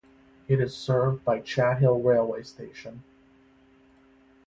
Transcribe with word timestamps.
It 0.47 0.59
is 0.59 0.75
served 0.75 1.23
by 1.23 1.41
Chathill 1.41 2.01
railway 2.03 2.41
station. 2.41 3.03